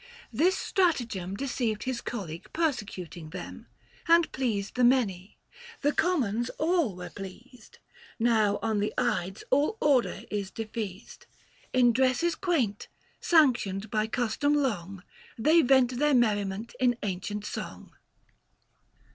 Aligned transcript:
This 0.33 0.57
stratagem 0.57 1.35
Deceived 1.35 1.83
his 1.83 2.01
colleague 2.01 2.49
persecuting 2.53 3.29
them, 3.29 3.67
[835 4.09 4.15
And 4.15 4.31
pleased 4.31 4.73
the 4.75 4.83
many— 4.83 5.37
the 5.83 5.91
Commons 5.93 6.49
all 6.57 6.95
were 6.95 7.11
pleased. 7.11 7.77
Now 8.17 8.57
on 8.63 8.79
the 8.79 8.91
Ides 8.99 9.43
all 9.51 9.77
order 9.79 10.23
is 10.31 10.49
defeased; 10.49 11.27
In 11.71 11.93
dresses 11.93 12.33
quaint, 12.33 12.87
sanctioned 13.19 13.91
by 13.91 14.07
custom 14.07 14.55
long, 14.55 15.03
They 15.37 15.61
vent 15.61 15.99
their 15.99 16.15
merriment 16.15 16.73
in 16.79 16.97
ancient 17.03 17.45
song." 17.45 17.91